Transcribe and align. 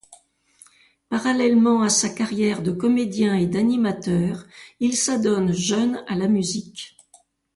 Parallèlement 1.09 1.83
à 1.83 1.89
sa 1.89 2.09
carrière 2.09 2.63
de 2.63 2.71
comédien 2.71 3.35
et 3.37 3.45
d'animateur, 3.45 4.47
il 4.79 4.97
s’adonne 4.97 5.53
jeune 5.53 6.03
à 6.07 6.15
la 6.15 6.27
musique. 6.27 6.97